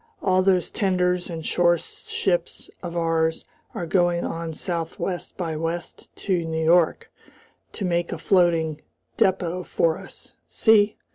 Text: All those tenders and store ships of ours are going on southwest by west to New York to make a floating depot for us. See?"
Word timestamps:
All 0.23 0.41
those 0.41 0.71
tenders 0.71 1.29
and 1.29 1.45
store 1.45 1.77
ships 1.77 2.71
of 2.81 2.97
ours 2.97 3.45
are 3.75 3.85
going 3.85 4.25
on 4.25 4.51
southwest 4.51 5.37
by 5.37 5.55
west 5.55 6.09
to 6.15 6.43
New 6.43 6.65
York 6.65 7.11
to 7.73 7.85
make 7.85 8.11
a 8.11 8.17
floating 8.17 8.81
depot 9.17 9.61
for 9.63 9.99
us. 9.99 10.33
See?" 10.49 10.95